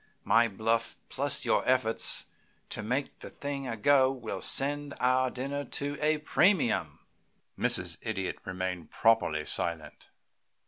[0.23, 2.25] My bluff plus your efforts
[2.71, 7.05] to make the thing a go will send our dinner to a premium."
[7.55, 7.99] Mrs.
[8.01, 10.09] Idiot remained properly silent.